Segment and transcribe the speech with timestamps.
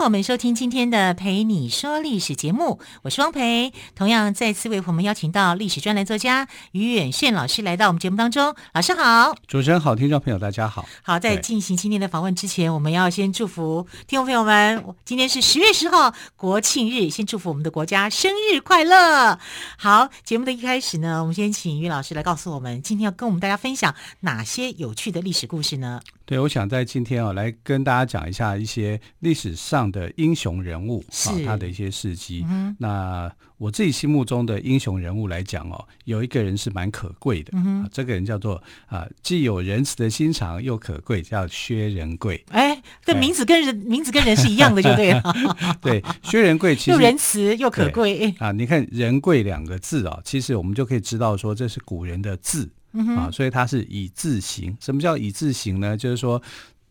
[0.00, 3.70] 欢迎朋友们收听今天的《陪你说历史》节目，我是汪培。
[3.94, 8.54] 同样再次为我们邀请到历史专栏作家于远炫老师来到我们节目当中。
[8.72, 10.86] 老师好，主持人好，听众朋友大家好。
[11.02, 19.38] 好，在进行今天的访问之前，我们要先祝福听众朋友们，今天是十月十号国庆日，先祝福我们的国家生日快乐。
[19.76, 26.00] 好，节目的一开始呢，我们先请于老师来告诉我们，今天要跟我们大家分享哪些有趣的历史故事呢？
[26.30, 32.46] 对，我想在今天啊，来跟大家讲一下一些历史上的英雄人物啊，他的一些事迹。
[32.48, 33.28] 嗯、那
[33.58, 42.40] 我自己心目中的英雄人物来讲哦，有一个人是蛮可贵的，嗯、啊，这个人叫做啊，既有仁慈的心肠又可贵，叫薛仁贵。
[42.50, 45.20] 哎，这名字跟人名字跟人是一样的，就对了。
[45.82, 48.52] 对，薛仁贵其实又仁慈又可贵啊。
[48.52, 52.70] 你看“仁贵”两个字啊，其实我们就可以知道说，这是古人的字。
[52.92, 54.76] 啊，所以他是以字行。
[54.80, 55.96] 什么叫以字行呢？
[55.96, 56.42] 就是说，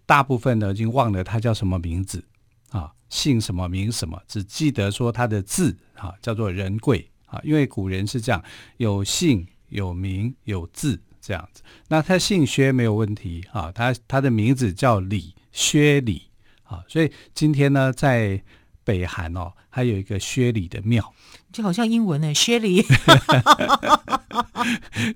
[0.05, 2.23] 大部分呢已经忘了他叫什么名字
[2.69, 7.39] 啊，姓什么名什么，只记得说他的字啊叫做仁贵啊。
[7.43, 8.43] 因为古人是这样，
[8.77, 11.61] 有姓有名有字这样子。
[11.87, 16.23] 那他姓薛没有问题啊，他他的名字叫李，薛李
[16.63, 16.83] 啊。
[16.87, 18.41] 所以今天呢，在
[18.83, 21.13] 北韩哦，还有一个薛李的庙。
[21.51, 22.85] 就好像英文呢，薛礼，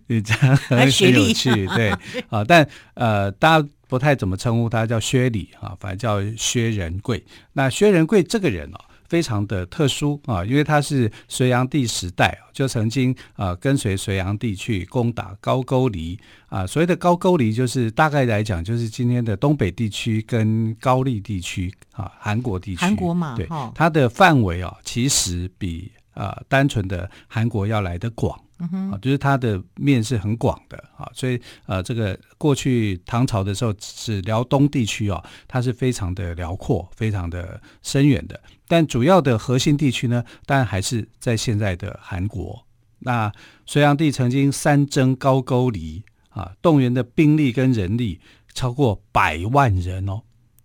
[0.07, 1.91] 你这样很有趣，对
[2.29, 7.23] 啊，但呃，大家不太怎么称呼他叫薛礼啊，反正叫薛仁贵。
[7.53, 16.65] 那薛仁贵这个人哦，非常的特殊啊，因为他是隋炀帝时代就曾经啊跟随隋炀帝去攻打高句丽啊。
[16.65, 22.81] 所谓的高句丽，就是大概来讲，就是今天的东北地区跟高丽地区啊，韩国地区。
[22.81, 25.91] 韩国嘛，对，它的范围啊，其实比。
[26.13, 38.39] 啊、呃，单纯的韩国要来的广，嗯哼，啊，就是它的面是很广的啊，所以呃，这个过去唐朝的时候是辽东地区哦，它是非常的辽阔、非常的深远的。
[38.67, 42.65] 但主要的核心地区呢，当然还是在现在的韩国。
[42.99, 43.31] 那
[43.65, 48.21] 隋炀帝曾经三征高句丽啊，动员的兵力跟人力
[48.53, 50.21] 超过百万人哦。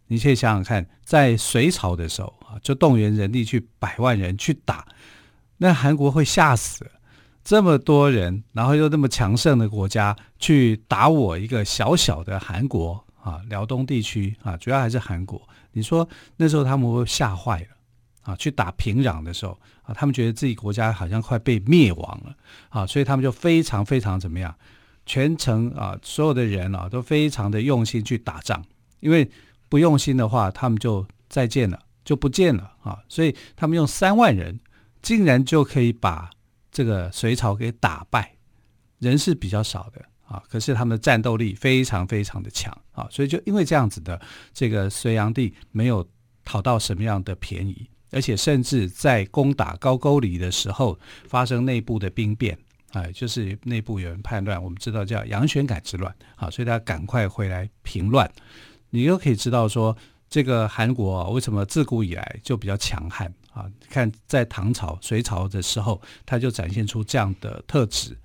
[0.07, 4.87] 你可以想想看，在隋朝的时候啊，就动员人力去百万人去打。
[5.59, 6.89] 那韩国会吓死，
[7.45, 15.41] 这么多人，然后又那么强盛的国家去打我一个小小的韩国啊，辽东地区啊，主要还是韩国。
[15.73, 17.67] 你说那时候他们会吓坏了
[18.23, 18.37] 啊？
[18.37, 22.35] 去打平壤的时候啊，他们觉得自己国家好像快被灭亡了
[22.69, 24.55] 啊，所以他们就非常非常怎么样？
[25.07, 28.65] 全程啊，所有的人啊都非常的用心去打仗，
[29.01, 29.29] 因为
[29.69, 32.99] 不用心的话，他们就再见了，就不见了啊。
[33.09, 34.61] 所以他们用三万人。
[35.03, 36.31] 竟然就可以把
[36.71, 38.35] 这个隋朝给打败，
[38.99, 44.21] 人是比较少的啊，可是他们的战斗力非常非常的强啊，所以就因为这样子的，
[44.53, 46.07] 这个隋炀帝没有
[46.45, 52.59] 讨到什么样的便宜，而且甚至在攻打高句丽的时候发生内部的兵变，
[52.93, 58.31] 哎，就是内部有人叛乱，我们知道叫杨玄感之乱啊，所以他赶快回来平乱。
[58.91, 59.97] 你又可以知道说，
[60.29, 63.33] 这个韩国为什么自古以来就比较强悍？
[63.59, 68.17] 啊，看在唐朝、隋朝的时候，它就展现出这样的特质。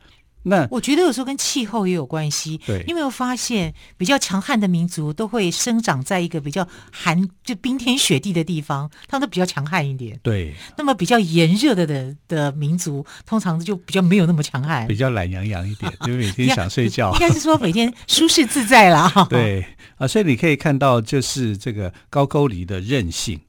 [0.45, 2.59] 那我觉得有时候跟气候也有关系。
[2.65, 10.19] 对，你有没有发现，比较强悍的民族都会生长在一个比较寒、就冰天雪地的地方，他们都比较强悍一点。
[10.21, 17.13] 对，那么比较炎热的的的民族，通常就比较没有那么强悍，比较懒洋洋一点，因为每天想睡觉。
[17.13, 19.09] 应该是说每天舒适自在啦。
[19.31, 19.65] 对
[19.95, 23.39] 啊，所以你可以看到，就是这个高句丽的韧性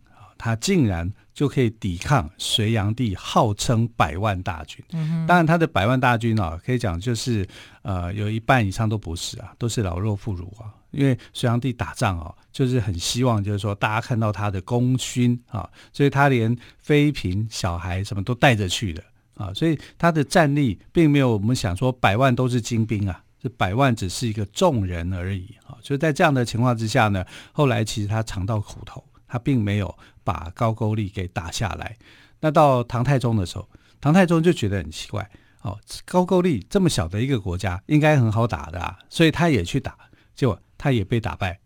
[0.44, 1.12] 啊，它竟然。
[1.34, 4.84] 就可以抵抗隋炀帝号称百万大军。
[4.92, 7.44] 嗯，当然他的百万大军啊，可以讲就是
[7.82, 10.72] 呃，有一半以上都不是啊，都是老弱妇孺啊。
[10.92, 19.02] 因为隋炀帝打仗啊，就是很希望就是说大家看到他的功勋啊，所以他连妃嫔、小孩什么都带着去的
[19.34, 25.74] 啊，所以他的战力并没有我们想说百万都是精兵啊，这百万只是一个众人而已啊。
[25.82, 29.02] 所以在这样的情况之下呢，后来其实他尝到苦头。
[29.34, 29.92] 他并没有
[30.22, 31.96] 把高句丽给打下来。
[32.38, 33.68] 那到唐太宗的时候，
[34.00, 35.28] 唐太宗就觉得很奇怪
[35.62, 39.98] 哦，高句丽这么小的一个国家，应该很好打的啊，所以他也去打，
[40.36, 41.58] 结果他也被打败。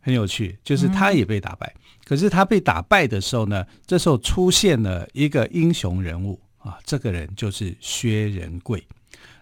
[0.00, 1.74] 很有趣，就是他也被打败。
[2.04, 8.82] 可是他被打败的时候呢，这时候出现了一个英雄人物啊，这个人就是薛仁贵。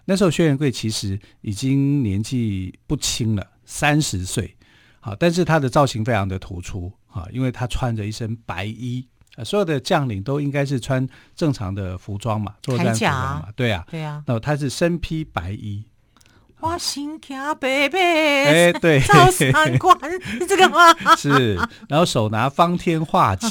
[0.03, 4.53] 那时候薛仁贵其实已经年纪不轻了，三十岁。
[4.99, 9.07] 好，但是他的造型非常的突出啊，因为他穿着一身白衣，
[9.43, 13.11] 所有的将领都应该是穿正常的服装嘛，作战服装
[13.41, 15.83] 嘛，对啊，对啊，那他是身披白衣。
[16.59, 19.95] 我心跳贝贝，哎，对，赵三关
[20.39, 21.15] 是这个 吗？
[21.15, 21.53] 是，
[21.87, 23.47] 然后手拿方天画戟，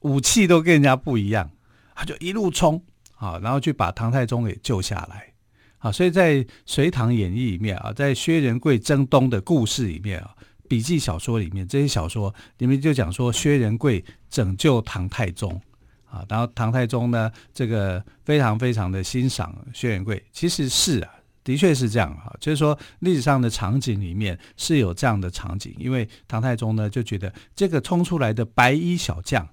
[0.00, 1.50] 武器都跟人家不一样，
[1.92, 2.80] 他就一路冲，
[3.16, 5.32] 啊，然后去把唐太宗给救下来，
[5.78, 6.34] 啊，所以在
[6.64, 10.30] 《隋唐演义》里面啊，在薛仁贵征东的故事里面啊，
[10.70, 15.60] 笔记小说里面这些小说里面就讲说薛仁贵拯救唐太宗，
[16.08, 21.10] 啊，然后唐太宗呢，这个非常非常的欣赏薛仁贵，其实是啊。
[21.42, 29.48] 的确是这样哈，就是说历史上的场景里面是有这样的场景，因为唐太宗呢就觉得这个冲出来的白衣小将，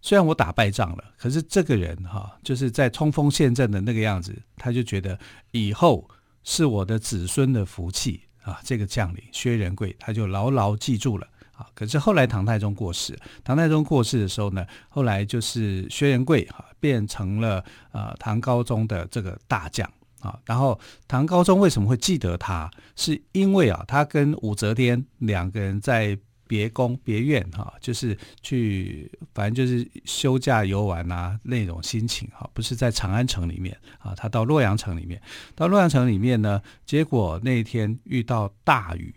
[0.00, 5.18] 虽然我打败仗了，可是这个人哈就是在冲锋陷阵的那个样子，他就觉得
[5.50, 6.08] 以后
[6.44, 8.60] 是我的子孙的福气啊。
[8.62, 11.66] 这个将领薛仁贵，他就牢牢记住了啊。
[11.74, 19.90] 可是后来唐太宗过世，唐太宗过世的时候呢，后来就是薛仁贵哈变成了呃唐高宗的这个大将。
[20.20, 22.70] 啊，然后唐高宗为什么会记得他？
[22.96, 26.18] 是因为啊，他跟武则天两个人在
[26.54, 35.20] 别宫别院哈，就是去反正就是休假游玩啊那种心情哈，不是在长安城里面啊，他到洛阳城里面，
[35.56, 39.12] 到洛阳城里面呢，结果那一天遇到大雨，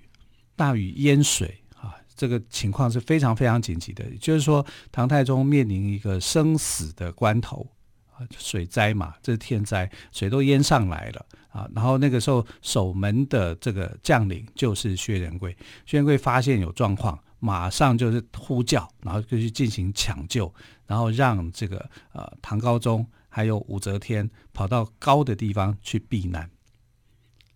[0.56, 7.70] 大雨淹水啊，这个情况是非常非常紧急的，也就是说唐太宗面临一个生死的关头
[8.16, 8.26] 啊。
[8.36, 11.70] 水灾嘛，这是天灾，水都淹上来了啊！
[11.76, 15.56] 然后那个时候守门的这个将领就是薛仁贵，
[15.86, 20.54] 薛仁贵发现有状况，马上就是呼叫，然后就去进行抢救，
[20.86, 26.50] 然后让这个呃唐高宗还有武则天跑到高的地方去避难，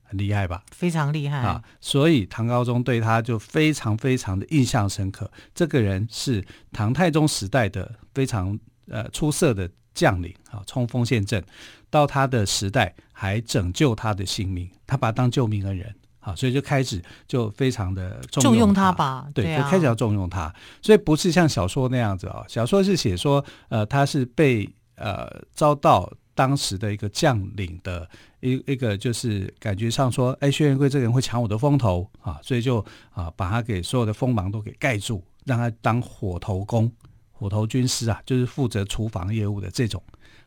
[0.03, 0.63] 很厉害吧？
[0.71, 1.63] 非常厉害啊！
[1.79, 5.31] 所以唐高宗对他就非常非常的印象深刻。
[5.53, 9.69] 这个人是唐太宗时代的非常呃出色的。
[9.93, 11.43] 将领啊，冲锋陷阵，
[11.89, 28.09] 到他的时代还拯救他的性命，他把他当救命恩人啊，所以就开始就非常的重用他，重用他吧，对，对啊，就开始要重用他，所以不是像小说那样子啊，小说是写说呃他是被呃遭到当时的一个将领的
[28.39, 36.91] 一一个就是感觉上说，哎，薛仁贵这个人会抢我的风头啊，所以就啊把他给所有的锋芒都给盖住，让他当火头工。
[37.33, 39.99] 火头军师啊，就是负责厨房业务的这种，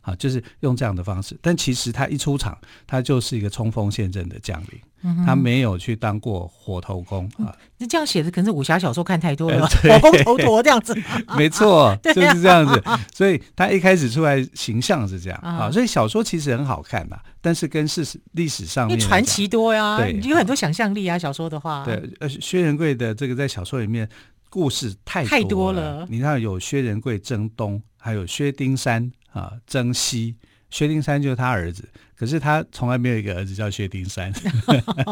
[0.05, 1.37] 啊，就是用这样的方式。
[1.43, 2.56] 但其实他一出场，
[2.87, 7.56] 他就是一个冲锋陷阵的将领，嗯、他没有去当过火头公啊。
[7.79, 10.95] 那、嗯、这样写的可能是武侠小说看太多了，火攻头陀这样子。
[11.37, 12.83] 没错， 就是这样子。
[13.15, 15.71] 所以他一开始出来形象是这样啊。
[15.71, 21.19] 所以小说其实很好看呐，但是跟事实历史上面传奇多呀，对，有很多想象力啊。
[21.19, 24.09] 小说的话，对，呃，薛仁贵的这个在小说里面。
[24.51, 30.37] 故事太多了，太多了，你看有薛仁贵征东，还有薛丁山啊曾西。
[30.69, 34.31] 薛丁山就是他儿子，可是他从来没有一个儿子叫薛丁山。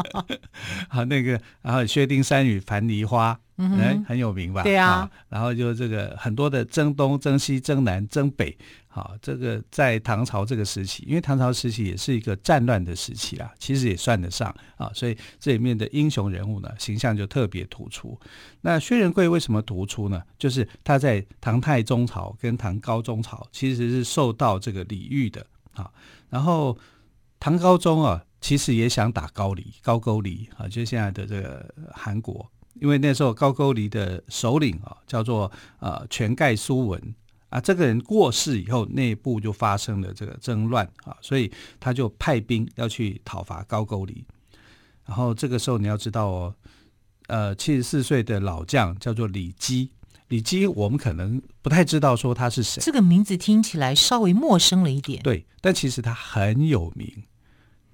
[0.89, 4.63] 好，那个然后薛丁山与樊梨花，嗯欸，很有名吧？
[4.63, 5.11] 对啊，啊。
[5.29, 8.57] 然后就这个很多的征东、征西、征南、征北。
[8.87, 18.15] 好，这个在唐朝这个时期，因为唐朝时期也是一个战乱的时期啊，其实也算得上啊，所以这里面的英雄人物呢，形象就特别突出。
[18.61, 20.21] 那薛仁贵为什么突出呢？
[20.37, 25.43] 就是他在唐太宗朝跟唐高宗朝其实是受到这个礼遇的
[25.73, 25.89] 啊。
[26.29, 26.77] 然后
[27.39, 32.47] 唐高宗啊，其实也想打高丽、高句丽啊，就是现在的这个韩国，
[32.81, 37.15] 因为那时候高句丽的首领啊，叫做呃全盖苏文。
[37.49, 44.25] 啊，这个人过世以后，内部就发生了这个争乱啊，所以他就派兵要去讨伐高句丽。
[45.05, 46.55] 然后这个时候你要知道哦，
[47.27, 49.91] 呃，七十四岁的老将叫做李基。
[50.29, 55.21] 李基我们可能不太知道说他是谁，这个名字听起来稍微陌生了一点。
[55.21, 57.07] 对，但其实他很有名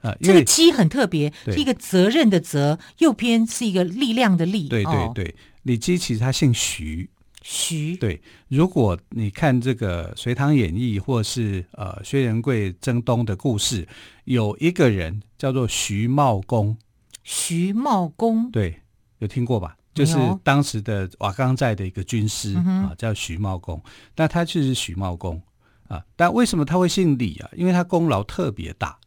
[0.01, 0.15] 啊。
[0.22, 4.68] 这个基很特别，是一个责任的责，右边是一个力量的力。
[4.68, 7.10] 对对对，李基其实他姓徐。
[7.41, 13.88] 徐对，如果你看这个《隋唐演义》或是呃薛仁贵征东的故事，
[14.25, 16.77] 有一个人叫做徐茂公。
[17.24, 18.82] 徐茂公对，
[19.20, 19.77] 有听过吧？
[19.94, 23.82] 就是当时的瓦岗寨的一个军师啊，叫徐茂公。
[24.18, 25.41] 那他就是徐茂公
[25.88, 27.50] 啊，但为什么他会姓李啊？
[27.56, 28.99] 因为他功劳特别大，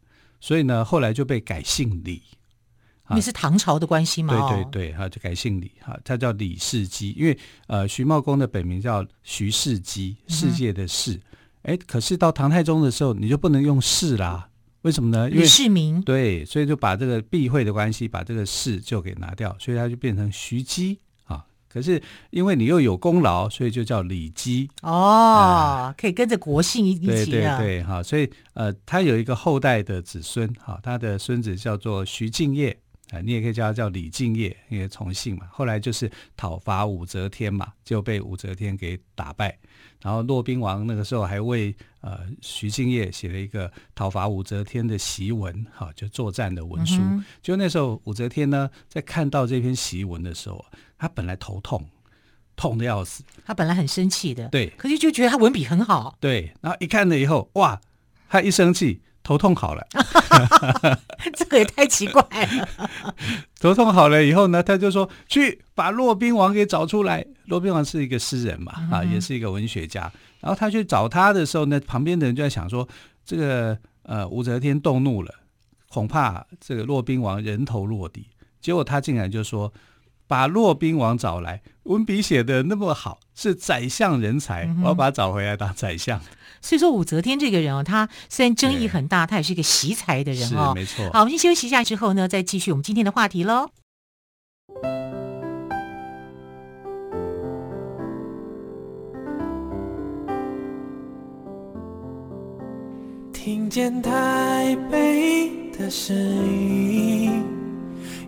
[0.42, 2.20] 所以呢，后来就被改姓李。
[3.14, 4.50] 你是唐朝的关系吗？
[4.50, 11.20] 对对对，哈，就改姓李哈，他叫李世基，因为呃，徐茂公的本名叫徐世基，世界的世，
[11.62, 14.48] 哎、嗯，可是到唐太宗的时候，你就不能用世啦，
[14.80, 15.30] 为什么呢？
[15.30, 21.11] 因为世民对，所以就把这个避讳的关系，把这个世就给拿掉，所以他就变成徐姬啊。
[21.72, 32.76] 可是因为你又有功劳，所以就叫李基哦、呃，可以跟着国姓一起对对对，哈，所以呃，他有一个后代的子孙，哈，他的孙子叫做徐敬业。
[33.10, 35.46] 啊，你也可以叫他叫李敬业，因为从姓嘛。
[35.50, 39.54] 后来就是讨伐武则天嘛，就被武则天给打败。
[40.00, 47.02] 然后骆宾王那个时候还为呃徐敬业写了一个讨伐武则天的檄文，哈、啊，就作战的文书。
[47.02, 50.64] 嗯、就那时候武则天呢，在看到这篇檄文的时候，
[51.02, 51.84] 他本来头痛，
[52.54, 53.24] 痛的要死。
[53.44, 56.54] 他本来很生气的，对，可是就觉得他文笔很好，对。
[56.60, 57.80] 然后一看了以后，哇，
[58.28, 59.02] 他一生气。
[59.24, 59.86] 头痛好了，
[61.34, 62.68] 这个也太奇怪了。
[63.60, 67.24] 头痛好了以后呢，他就说去把骆宾王给找出来。
[67.44, 70.12] 骆宾王是一个诗人嘛，啊，也是一个文学家。
[70.40, 72.88] 然后他去找他的时候呢，旁边的人就在想说，
[73.24, 75.32] 这个呃武则天动怒了，
[75.88, 78.26] 恐怕这个骆宾王人头落地。
[78.60, 79.72] 结果他竟然就说，
[80.32, 86.18] 把骆宾王找来，文笔写的那么好，是宰相人才，我要把他找回来当宰相。
[86.62, 90.72] 所以说武则天这个人哦，他虽然争议很大，他也是一个惜才的人哦。
[90.74, 91.10] 没错。
[91.12, 93.68] 好，我们先休息一下之后呢，再继续我们今天的话题喽。
[103.34, 107.44] 听见台北的声音，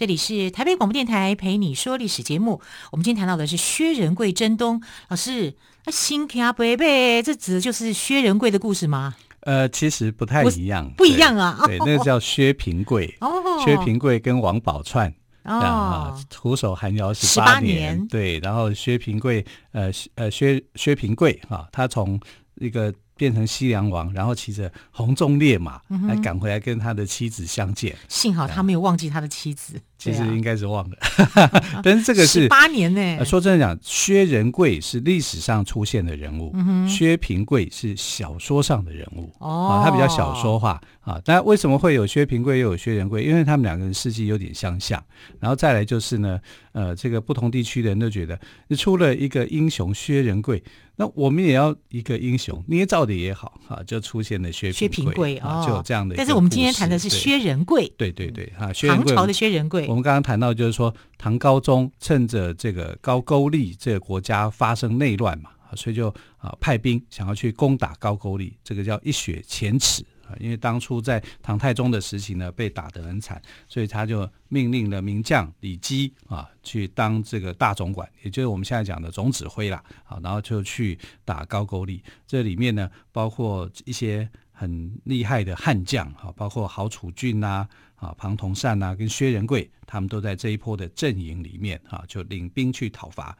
[0.00, 2.62] 这里是台北广播电台陪你说历史节目。
[2.90, 4.80] 我们今天谈到的是薛仁贵征东。
[5.08, 5.54] 老师，
[5.88, 9.14] 新卡贝贝，这指的就是薛仁贵的故事吗？
[9.40, 11.60] 呃，其实不太一样，不一样啊。
[11.66, 13.14] 对，那个叫薛平贵。
[13.20, 13.30] 哦，
[13.62, 18.08] 薛平贵跟王宝钏啊，徒手寒窑十八年。
[18.08, 22.18] 对，然后薛平贵，呃呃，薛薛平贵啊，他从
[22.54, 22.90] 一个。
[23.20, 25.78] 变成西凉王，然后骑着红鬃烈马，
[26.08, 27.94] 来赶回来跟他的妻子相见。
[28.08, 29.78] 幸好他没有忘记他的妻子。
[30.00, 30.96] 其实应该是忘了，
[31.84, 33.22] 但是这个是八年呢。
[33.22, 36.54] 说真的讲，薛仁贵是历史上出现的人物，
[36.88, 39.30] 薛平贵是小说上的人物。
[39.40, 41.20] 哦，他比较小说化啊。
[41.22, 43.22] 但为什么会有薛平贵又有薛仁贵？
[43.22, 45.04] 因为他们两个人事迹有点相像。
[45.38, 46.40] 然后再来就是呢，
[46.72, 48.40] 呃，这个不同地区的人都觉得，
[48.74, 50.62] 出了一个英雄薛仁贵，
[50.96, 56.14] 那我们也要一个英雄，捏造的也好啊，就出现了薛薛平贵啊，就有这样的。
[56.16, 59.89] 但是我们今天谈的是薛仁贵，对对对啊，唐朝的薛仁贵。
[59.90, 70.30] 我们刚刚谈到，就是说唐高宗趁着这个高句丽这个国家发生内乱嘛，所以就啊派兵想要去攻打高句丽，这个叫一雪前耻啊。
[70.38, 79.82] 因为当初在唐太宗的时期呢，被打得很惨，所以他就命令了名将李基啊去当这个大总管，也就是我们现在讲的总指挥啦。
[80.04, 82.00] 好，然后就去打高句丽。
[82.28, 87.66] 这里面呢，包括一些很厉害的悍将啊，包括郝楚俊呐。
[88.00, 93.38] 啊庞同善呐，跟薛仁贵，他们都在这一波的阵营里面啊，就领兵去讨伐。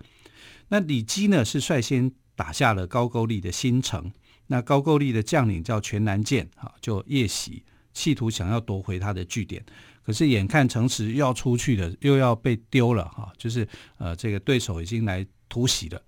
[0.68, 4.12] 那李基呢，是率先打下了高句丽的新城。
[4.46, 9.64] 那高句丽的将领叫全南健啊，就夜袭，企图想要夺回他的据点。
[10.02, 13.66] 可是眼看城池又要出去了，又要被丢了哈，就是
[13.98, 16.02] 呃，这个对手已经来突袭了。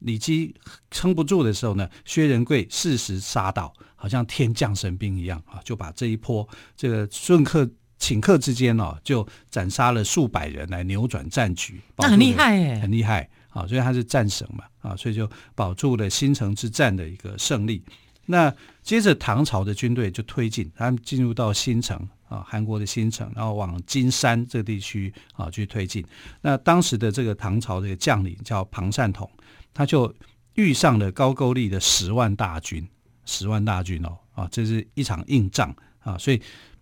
[0.00, 0.54] 李基
[0.90, 3.72] 撑不住的时候呢，薛仁贵适时杀到。
[4.02, 11.80] 好像天降神兵一样啊，就把这一波这个顺客请客之间哦，就斩杀了数百人来扭转战局。
[11.98, 13.64] 那很厉害哎，很厉害啊！
[13.64, 17.80] 所以他是战神嘛啊，所以就保住了新城之战的一个胜利。
[18.26, 21.96] 那接着唐朝的军队就推进，他们进入到新城
[22.28, 26.04] 啊，韩国的新城，然后往金山这个地区啊去推进。
[26.40, 29.30] 那当时的这个唐朝这个将领叫庞善统，
[29.72, 30.12] 他就
[30.54, 32.84] 遇上了高句丽的十万大军。
[33.24, 36.40] 十万大军哦，啊，这是一场硬仗啊，所以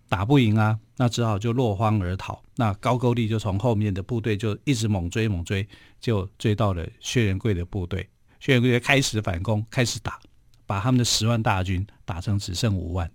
[0.09, 2.43] 打不赢啊，那只好就落荒而逃。
[2.57, 5.67] 那高句丽就从后面的部队就一直猛追猛追，
[6.01, 8.09] 就追到了薛仁贵的部队。
[8.39, 10.19] 薛仁贵开始反攻，开始打，
[10.67, 13.11] 把他们的十万大军打成只剩五万，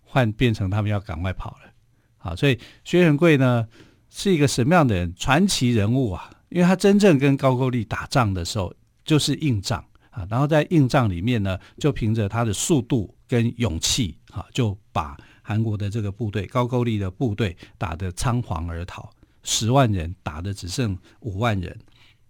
[0.00, 1.72] 换变成他们要赶快跑了。
[2.16, 3.66] 好，所以薛仁贵呢，
[4.08, 5.14] 是一个什么样的人？
[5.14, 6.30] 传奇人物啊！
[6.48, 8.72] 因为他真正跟高句丽打仗的时候，
[9.04, 10.24] 就是硬仗啊。
[10.30, 19.10] 然后在硬仗里面呢，就凭着他的速度跟勇气啊，就把韩国的这个部队高句丽的部队打得仓皇而逃，
[19.42, 21.76] 十万人打得只剩五万人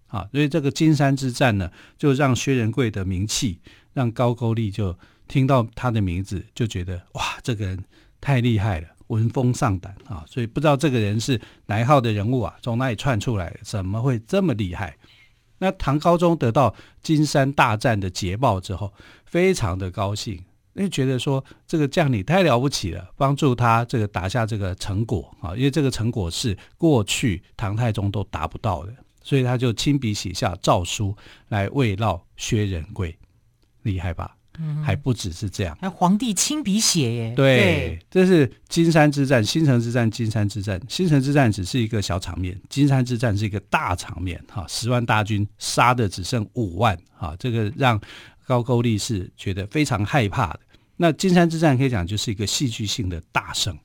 [0.06, 0.26] 啊。
[0.32, 3.60] 所以这个金山之战呢，就让薛仁贵的名气，
[3.92, 4.98] 让高句丽就
[5.28, 7.84] 听到他的名字，就觉得哇，这个人
[8.20, 8.88] 太厉害了。
[9.08, 10.24] 闻风丧胆啊！
[10.26, 12.56] 所以不知道这个人是哪一号的人物啊？
[12.62, 13.54] 从哪里窜出来？
[13.62, 14.96] 怎么会这么厉害？
[15.62, 18.92] 那唐高宗得到金山大战的捷报之后，
[19.24, 20.34] 非常的高兴，
[20.74, 25.54] 因为觉得说这个将领太了不起了，帮助他这个打下这个成果啊！
[25.54, 28.92] 因为这个成果是过去唐太宗都达不到的，
[29.22, 31.16] 所以他就亲笔写下诏书
[31.46, 33.16] 来慰劳薛仁贵，
[33.82, 34.36] 厉害吧？
[34.58, 37.34] 嗯，还不只是这样，还皇帝亲笔写耶。
[37.34, 40.80] 对，这是金山之战、新城之战、金山之战。
[40.88, 44.42] 新城之战只是一个小场面，金山之战是一个大场面。
[44.48, 48.00] 哈，十万大军杀的只剩五万，哈，这个让
[48.46, 50.60] 高句丽是觉得非常害怕的。
[50.96, 53.76] 那金山之战可以讲就是一个戏剧性的大胜。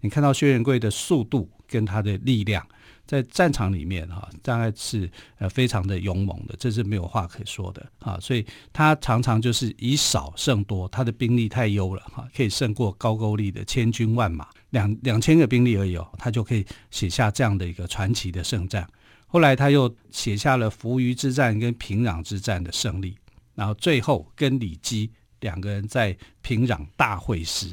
[0.00, 2.66] 你看到薛仁贵的速度跟他的力量。
[3.12, 8.18] 在战场里面哈，大概是呃非常的勇猛的，这是没有话可说的啊。
[8.18, 8.42] 所以
[8.72, 18.88] 他常常就是以少胜多，他的兵力太优了哈，可以胜过高句丽的千军万马，两两千个兵力而已哦，他就可以写下这样的一个传奇的胜战。
[19.26, 23.14] 后来他又写下了扶余之战跟平壤之战的胜利，
[23.54, 27.70] 然后最后跟李基两个人在平壤大会师，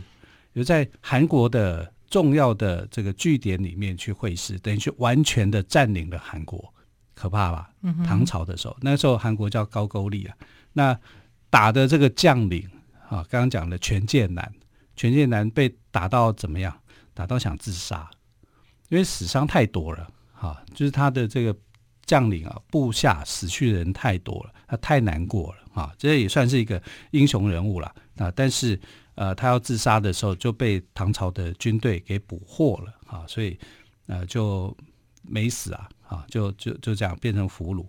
[0.52, 1.90] 有在韩国的。
[2.10, 6.74] 重要的这个据点里面去会师，等于去完全的占领了韩国，
[7.14, 7.70] 可怕吧？
[7.84, 10.36] 嗯、唐朝的时候，那时候韩国叫高句丽啊。
[10.74, 11.00] 那
[11.50, 12.68] 打的这个将领
[13.08, 14.52] 啊，刚刚讲的权建南，
[14.96, 16.76] 权建南被打到怎么样？
[17.14, 18.10] 打到想自杀，
[18.90, 20.08] 因为死伤太多了。
[20.34, 21.56] 哈，就是他的这个
[22.06, 25.82] 将领啊，部下死去的人太多了，他太难过了。
[25.82, 27.94] 啊，这也算是一个英雄人物了。
[28.18, 28.80] 啊，但是。
[29.20, 33.60] 呃，他要自杀的时候就被唐朝的军队给捕获了啊，所以
[34.08, 34.74] 呃就
[35.22, 37.86] 没死啊，啊就就就这样变成俘虏。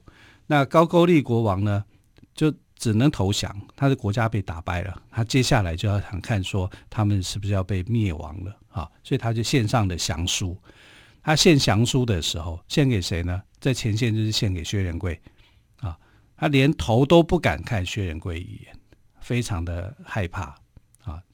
[0.48, 1.84] 那高句丽国王呢，
[2.34, 10.60] 就只能投降，他的国家被打败了，他接下来就要想看说他们是不是要被灭亡了啊，所以他就献上了降书。
[11.22, 13.40] 他献降书的时候，献给谁呢？
[13.60, 15.20] 在前线就是献给薛仁贵
[15.76, 15.96] 啊，
[16.36, 18.76] 他连头都不敢看薛仁贵一眼，
[19.20, 20.56] 非常的害怕。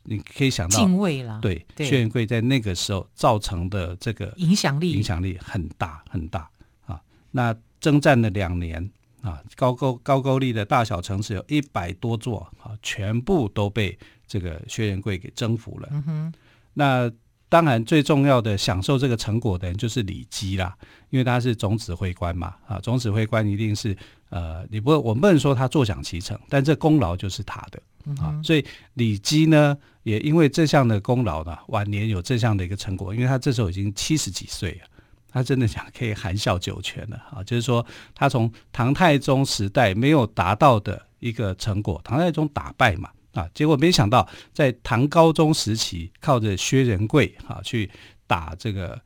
[0.06, 6.48] 啊，你可以想到敬畏了，对，薛仁贵在那个时候造成的这个影响力，影响力很大很大
[6.86, 7.00] 啊。
[7.32, 8.90] 那征战了两年
[9.22, 15.88] 啊，高句高句丽的大小城市有一百多座啊，全部都被这个薛仁贵给征服了。
[15.90, 16.34] 嗯哼，
[16.74, 17.10] 那
[17.48, 20.76] 当然最重要的享受这个成果的人就是李基啦，
[21.10, 23.96] 因为他是总指挥官嘛啊，总指挥官一定是
[24.28, 27.80] 呃，你不我们不能说他坐享其成，但这功劳就是他的。
[28.20, 34.88] 啊，所以李基呢，也因为这项的功劳呢，晚年有这项的一个成果，因为他这时候已经七十几岁了，
[35.30, 37.84] 他真的讲可以含笑九泉了啊，就是说
[38.14, 47.90] 他从唐太宗时代没有达到的一个成果，唐太宗打败嘛，啊，结果没想到在唐高宗时期，靠着薛仁贵啊去
[48.26, 49.00] 打这个。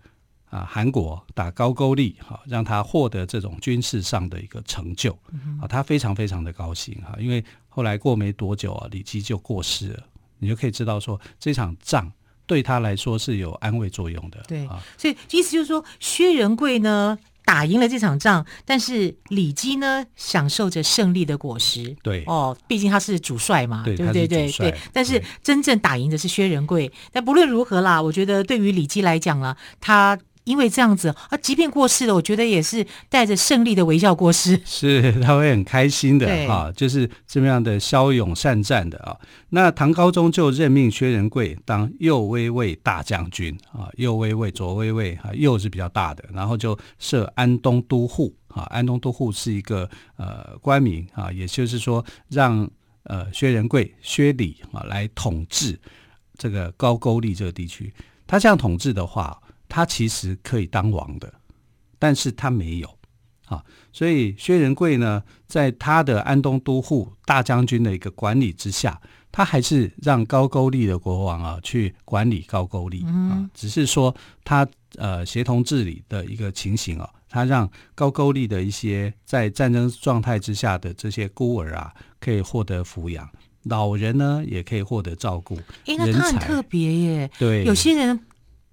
[0.51, 5.13] 啊，韩国打高句丽，哈，让他获得这种军事上的一个成就，
[5.63, 10.03] 啊，他非常非常的高兴哈，因为后来过没多久啊，李基就过世了，
[10.41, 12.13] 你就可以知道说这场仗
[12.47, 14.43] 对他来说是有安慰作用的。
[14.49, 21.97] 对，所以意思就是说，薛仁贵呢打赢了这场仗，但是李基呢享受着胜利的果实。
[22.03, 24.77] 对，哦，毕竟他是主帅嘛，对，对对对对。
[24.93, 26.91] 但是真正打赢的是薛仁贵。
[27.13, 30.19] 但不论如何啦，我觉得对于李基来讲了，他。
[30.45, 39.17] 因为这样子啊，即便过世了，我觉得也是带着胜利的微笑过世，是他会很开心的啊，就是这么样的骁勇善战的啊。
[39.51, 52.69] 那唐高宗就任命薛仁贵当右威卫大将军啊，右威卫、左威卫啊，右是比较大的，然后就设安东都护啊，安东都护是一个呃官名啊，也就是说让
[53.05, 55.79] 呃薛仁贵、薛礼啊来统治
[56.37, 57.93] 这个高句丽这个地区。
[58.27, 59.39] 他这样统治的话。
[59.71, 61.33] 他其实可以当王的，
[61.99, 62.99] 但是他没有
[63.47, 69.01] 啊，所以薛仁贵呢，在他的安东都护大将军的一个管理之下，
[69.33, 83.29] 他还是让高句丽的国王啊去管理高句丽啊，只是说他呃协同治理的一个情形啊，他让高句丽的一些在战争状态之下的这些孤儿啊，可以获得抚养，
[83.65, 85.57] 老人呢也可以获得照顾。
[85.87, 88.19] 哎，那他很特别耶，对，有些人。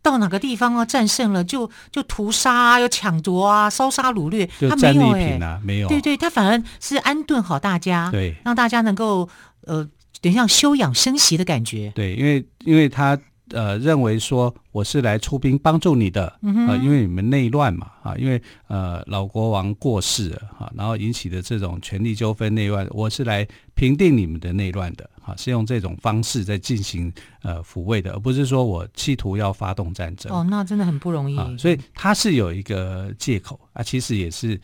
[0.07, 9.27] 到哪个地方啊，战胜了就就屠杀啊，要抢夺啊，烧杀掳掠，就战利品啊，没有，对对，他反而是安顿好大家，对，让大家能够
[9.65, 9.85] 呃，
[10.21, 13.19] 等像休养生息的感觉，对，因为因为他。
[13.51, 30.31] 呃，认为说我是来出兵帮助你的，啊、嗯呃，因为你们内乱嘛，啊，因为呃老国王过世了，哈、啊，然后引起的这种权力纠纷内乱，我是来平定你们的内乱的，哈、啊，是用这种方式在进行呃抚慰的，而不是说我企图要发动战争。
[30.31, 31.37] 哦，那真的很不容易。
[31.37, 34.59] 啊、所以他是有一个借口啊，其实也是。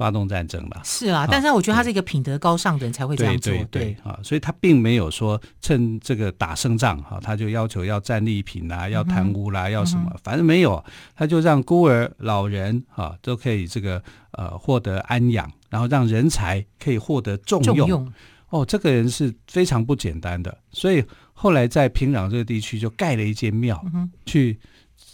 [0.00, 10.82] 发动战争了，是啊，但是我觉得他是一个品德高尚的人才会这样做，对对啊，所以他并没有说趁这个打胜仗哈，他就要求要战利品啊，要贪污啦，要什么，反正没有，
[11.14, 18.10] 他就让孤儿老人哈都可以这个呃获得安养，然后让人才可以获得重用。
[18.48, 23.84] 哦，这个人是非常不简单的，所以后来在平壤这个地区就盖了一间庙
[24.24, 24.58] 去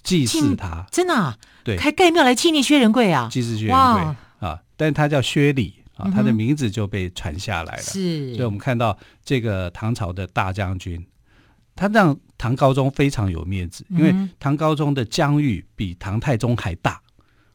[0.05, 4.15] 祭祀他，真的啊，对，还盖庙来纪念薛仁贵啊，祭祀薛仁贵。
[4.47, 7.83] 啊，但是他叫薛礼啊，他的名字就被传下来了。
[7.83, 11.05] 是、嗯，所以我们看到这个唐朝的大将军，
[11.75, 17.01] 他让唐高宗非常有面子，因为唐高宗的疆域比唐太宗还大。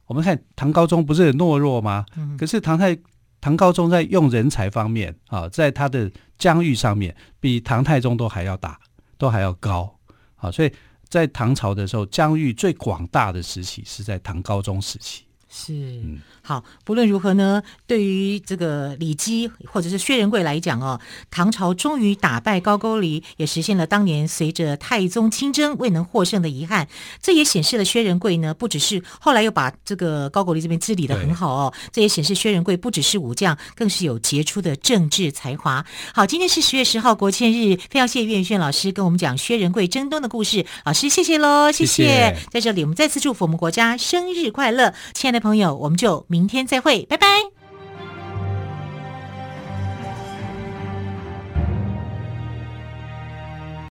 [0.08, 2.06] 我们看唐高宗不是很懦弱吗？
[2.38, 2.98] 可是唐太
[3.40, 8.78] 唐高宗在用人才方面啊，在他的疆域上面比唐太宗都还要大，
[9.18, 9.98] 都还要高。
[10.36, 10.72] 啊，所以
[11.08, 15.24] 在唐朝的时候，疆域最广大的时期是在唐高宗时期。
[15.54, 20.98] 是，嗯，好，不论如何呢，对于这个李基或者是薛仁贵来讲哦，
[21.30, 26.88] 唐朝终于打败高句丽，也实现了当年随着太宗亲征未能获胜的遗憾。
[27.22, 35.86] 这也显示了薛仁贵呢，不只是后来又把这个高句丽这边治理的很好哦，这也显示薛仁贵不只是武将，更是有杰出的政治才华。
[36.14, 41.70] 好，今天是十月十号国庆日，非常谢谢岳云轩老师跟我们讲薛仁贵征东的故事，老师谢谢喽。
[41.74, 45.41] 谢谢在这里，我们再次祝福我们国家生日快乐，亲爱的。
[45.42, 47.28] 朋友，我们就明天再会，拜拜。